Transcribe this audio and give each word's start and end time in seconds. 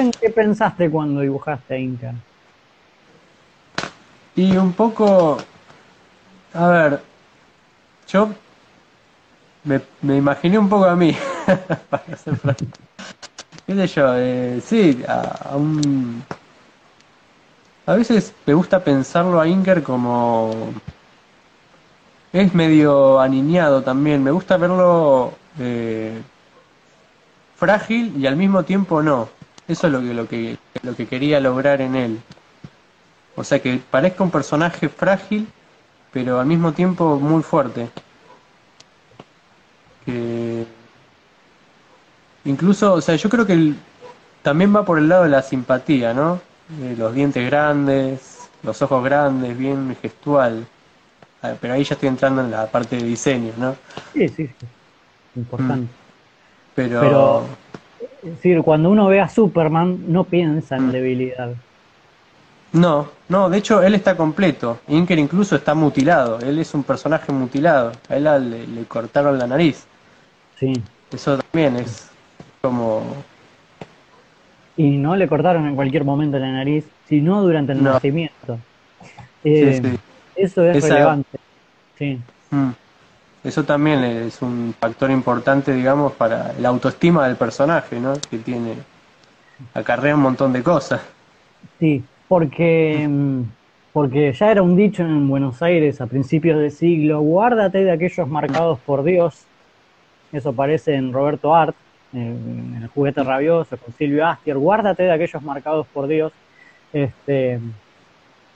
en 0.00 0.10
qué 0.10 0.30
pensaste 0.30 0.90
cuando 0.90 1.20
dibujaste 1.20 1.74
a 1.74 1.78
Inca? 1.78 2.14
Y 4.34 4.56
un 4.56 4.72
poco, 4.72 5.38
a 6.54 6.66
ver, 6.68 7.02
yo 8.08 8.30
me, 9.64 10.16
imaginé 10.16 10.58
un 10.58 10.68
poco 10.68 10.84
a 10.86 10.96
mí, 10.96 11.14
para 11.90 12.16
ser 12.16 12.36
franco. 12.36 12.64
¿Qué 13.66 13.74
sé 13.74 13.86
yo? 13.86 14.14
Eh, 14.16 14.60
sí, 14.64 15.02
a, 15.06 15.56
un... 15.56 16.22
A 17.86 17.94
veces 17.94 18.32
me 18.46 18.54
gusta 18.54 18.82
pensarlo 18.82 19.40
a 19.40 19.46
Inker 19.46 19.82
como... 19.82 20.72
Es 22.32 22.54
medio 22.54 23.18
aniñado 23.20 23.82
también, 23.82 24.22
me 24.22 24.30
gusta 24.30 24.56
verlo 24.56 25.34
eh, 25.58 26.22
frágil 27.56 28.14
y 28.16 28.26
al 28.26 28.36
mismo 28.36 28.62
tiempo 28.62 29.02
no. 29.02 29.28
Eso 29.70 29.86
es 29.86 29.92
lo 29.92 30.00
que, 30.00 30.14
lo 30.14 30.26
que, 30.28 30.56
lo 30.82 30.96
que 30.96 31.06
quería 31.06 31.38
lograr 31.38 31.80
en 31.80 31.94
él. 31.94 32.20
O 33.36 33.44
sea, 33.44 33.60
que 33.60 33.80
parezca 33.90 34.24
un 34.24 34.30
personaje 34.32 34.88
frágil, 34.88 35.46
pero 36.12 36.40
al 36.40 36.46
mismo 36.46 36.72
tiempo 36.72 37.18
muy 37.20 37.42
fuerte. 37.44 37.88
Que 40.04 40.66
incluso, 42.44 42.94
o 42.94 43.00
sea, 43.00 43.14
yo 43.14 43.28
creo 43.30 43.46
que 43.46 43.52
el- 43.52 43.76
también 44.42 44.74
va 44.74 44.84
por 44.84 44.98
el 44.98 45.08
lado 45.08 45.22
de 45.24 45.28
la 45.28 45.42
simpatía, 45.42 46.12
¿no? 46.14 46.40
Eh, 46.82 46.94
los 46.98 47.14
dientes 47.14 47.44
grandes, 47.46 48.48
los 48.62 48.80
ojos 48.82 49.04
grandes, 49.04 49.56
bien 49.56 49.96
gestual. 50.02 50.66
Ah, 51.42 51.52
Pero 51.60 51.74
ahí 51.74 51.84
ya 51.84 51.94
estoy 51.94 52.08
entrando 52.08 52.42
en 52.42 52.50
la 52.50 52.66
parte 52.66 52.96
de 52.96 53.04
diseño, 53.04 53.52
¿no? 53.56 53.76
Sí, 54.14 54.28
sí, 54.30 54.46
sí. 54.48 54.66
Importante. 55.36 55.86
Pero, 56.74 57.00
Pero- 57.00 57.46
Es 58.22 58.30
decir, 58.36 58.60
cuando 58.62 58.90
uno 58.90 59.06
ve 59.06 59.20
a 59.20 59.28
Superman, 59.28 60.04
no 60.12 60.24
piensa 60.24 60.76
en 60.76 60.88
Mm. 60.88 60.92
debilidad. 60.92 61.54
no, 62.72 63.08
no, 63.28 63.50
de 63.50 63.58
hecho 63.58 63.82
él 63.82 63.94
está 63.96 64.16
completo. 64.16 64.78
Inker 64.88 65.18
incluso 65.18 65.56
está 65.56 65.74
mutilado. 65.74 66.38
Él 66.40 66.58
es 66.60 66.72
un 66.74 66.84
personaje 66.84 67.32
mutilado. 67.32 67.92
A 68.08 68.14
él 68.16 68.24
le, 68.24 68.66
le 68.66 68.84
cortaron 68.84 69.38
la 69.38 69.46
nariz. 69.48 69.84
Sí. 70.58 70.72
Eso 71.12 71.38
también 71.38 71.76
es 71.76 72.08
como 72.62 73.02
Y 74.76 74.96
no 74.98 75.16
le 75.16 75.26
cortaron 75.28 75.66
en 75.66 75.74
cualquier 75.74 76.04
momento 76.04 76.38
la 76.38 76.52
nariz, 76.52 76.84
sino 77.08 77.42
durante 77.42 77.72
el 77.72 77.82
No. 77.82 77.92
nacimiento. 77.94 78.58
Eh, 79.44 79.80
Sí, 79.82 79.90
sí. 79.90 79.98
Eso 80.36 80.64
es 80.64 80.76
Esa- 80.76 80.94
relevante. 80.94 81.38
Sí. 81.98 82.18
Mm. 82.50 82.70
Eso 83.42 83.64
también 83.64 84.04
es 84.04 84.42
un 84.42 84.74
factor 84.78 85.10
importante, 85.10 85.72
digamos, 85.72 86.12
para 86.12 86.52
la 86.60 86.68
autoestima 86.68 87.26
del 87.26 87.36
personaje, 87.36 87.98
¿no? 87.98 88.12
Que 88.30 88.38
tiene, 88.38 88.74
acarrea 89.72 90.14
un 90.14 90.20
montón 90.20 90.52
de 90.52 90.62
cosas. 90.62 91.00
Sí, 91.78 92.04
porque, 92.28 93.06
mm, 93.08 93.42
porque 93.94 94.32
ya 94.34 94.50
era 94.50 94.62
un 94.62 94.76
dicho 94.76 95.02
en 95.02 95.26
Buenos 95.26 95.62
Aires 95.62 96.02
a 96.02 96.06
principios 96.06 96.60
de 96.60 96.70
siglo, 96.70 97.20
guárdate 97.20 97.82
de 97.82 97.92
aquellos 97.92 98.28
marcados 98.28 98.78
por 98.80 99.04
Dios. 99.04 99.46
Eso 100.32 100.50
aparece 100.50 100.94
en 100.94 101.12
Roberto 101.12 101.54
Art, 101.54 101.74
en 102.12 102.78
El 102.82 102.88
juguete 102.88 103.22
rabioso, 103.22 103.76
con 103.78 103.94
Silvio 103.94 104.26
Astier, 104.26 104.58
guárdate 104.58 105.04
de 105.04 105.12
aquellos 105.12 105.42
marcados 105.42 105.86
por 105.94 106.08
Dios. 106.08 106.32
Este, 106.92 107.58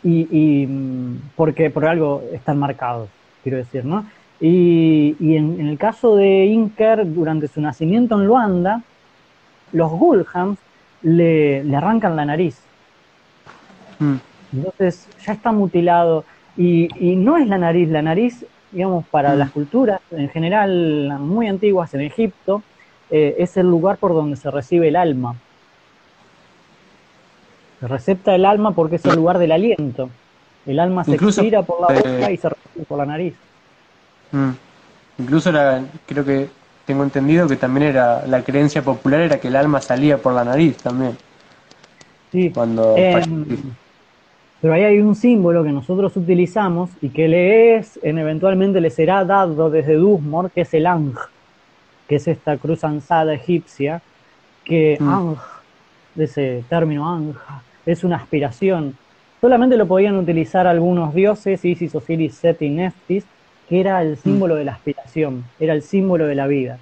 y, 0.03 0.29
y, 0.31 0.67
mm, 0.67 1.31
porque 1.37 1.71
por 1.71 1.87
algo 1.87 2.23
están 2.35 2.59
marcados, 2.59 3.09
quiero 3.43 3.57
decir, 3.57 3.83
¿no? 3.87 4.05
Y, 4.41 5.17
y 5.21 5.37
en, 5.37 5.61
en 5.61 5.69
el 5.69 5.79
caso 5.79 6.17
de 6.17 6.47
Inker, 6.47 7.13
durante 7.13 7.49
su 7.49 7.61
nacimiento 7.61 8.17
en 8.17 8.27
Luanda, 8.27 8.83
los 9.73 9.91
Gulhams 9.93 10.59
le, 11.03 11.65
le 11.65 11.77
arrancan 11.77 12.17
la 12.17 12.25
nariz. 12.25 12.59
Mm. 13.99 14.15
Entonces 14.55 15.09
ya 15.25 15.33
está 15.33 15.53
mutilado 15.53 16.25
y, 16.57 16.89
y 16.99 17.17
no 17.17 17.37
es 17.37 17.47
la 17.49 17.59
nariz, 17.59 17.89
la 17.89 18.03
nariz, 18.03 18.45
digamos, 18.73 19.05
para 19.07 19.35
Mm. 19.35 19.39
las 19.39 19.51
culturas 19.51 20.01
en 20.11 20.29
general 20.29 21.17
muy 21.20 21.47
antiguas 21.48 21.95
en 21.95 22.01
Egipto, 22.03 22.63
eh, 23.11 23.37
es 23.39 23.57
el 23.57 23.69
lugar 23.69 23.97
por 23.98 24.13
donde 24.14 24.37
se 24.37 24.51
recibe 24.51 24.89
el 24.89 24.97
alma. 24.97 25.37
Se 27.81 27.89
recepta 27.89 28.35
el 28.35 28.45
alma 28.45 28.73
porque 28.73 28.97
es 28.97 29.05
el 29.05 29.17
lugar 29.17 29.39
del 29.39 29.53
aliento. 29.53 30.08
El 30.67 30.81
alma 30.81 31.05
se 31.05 31.13
Incluso, 31.13 31.41
expira 31.41 31.63
por 31.63 31.81
la 31.81 31.95
eh, 31.97 32.01
boca 32.01 32.31
y 32.33 32.37
se 32.37 32.48
recibe 32.48 32.85
por 32.87 32.98
la 32.98 33.07
nariz. 33.07 33.35
Mm. 34.34 34.50
Incluso 35.18 35.50
era, 35.50 35.80
creo 36.06 36.24
que 36.24 36.48
tengo 36.84 37.05
entendido 37.05 37.46
que 37.46 37.56
también 37.56 37.86
era 37.86 38.27
la 38.27 38.42
creencia 38.42 38.83
popular 38.83 39.20
era 39.20 39.39
que 39.39 39.48
el 39.48 39.56
alma 39.56 39.80
salía 39.80 40.18
por 40.18 40.34
la 40.34 40.45
nariz 40.45 40.77
también 40.78 41.17
Sí. 42.33 42.50
cuando 42.50 42.95
Em, 42.96 43.46
pero 44.61 44.74
ahí 44.74 44.83
hay 44.83 44.98
un 44.98 45.14
símbolo 45.14 45.62
que 45.62 45.70
nosotros 45.70 46.17
utilizamos 46.17 46.90
y 47.00 47.11
que 47.11 47.28
le 47.28 47.77
es, 47.77 47.98
en 48.02 48.18
eventualmente 48.18 48.80
le 48.80 48.90
será 48.90 49.24
dado 49.24 49.70
desde 49.70 49.95
Dusmor, 49.95 50.51
que 50.51 50.62
es 50.62 50.74
el 50.74 50.86
Anj, 50.86 51.16
que 52.08 52.16
es 52.16 52.27
esta 52.27 52.56
cruz 52.56 52.83
ansada 52.83 53.34
egipcia, 53.34 54.02
que 54.64 54.96
Mm. 54.98 55.08
Anj, 55.08 55.39
de 56.14 56.24
ese 56.24 56.64
término 56.68 57.08
Anja, 57.08 57.62
es 57.86 58.02
una 58.05 58.16
aspiración. 58.16 58.96
Solamente 59.40 59.77
lo 59.77 59.86
podían 59.86 60.16
utilizar 60.16 60.66
algunos 60.66 61.14
dioses, 61.14 61.64
Isis, 61.64 61.95
Osiris, 61.95 62.34
Set 62.34 62.62
y 62.62 62.70
Neftis, 62.70 63.24
que 63.69 63.80
era 63.80 64.02
el 64.02 64.17
símbolo 64.17 64.57
de 64.57 64.64
la 64.64 64.73
aspiración, 64.73 65.45
era 65.58 65.73
el 65.75 65.83
símbolo 65.83 66.27
de 66.27 66.35
la 66.35 66.47
vida. 66.47 66.79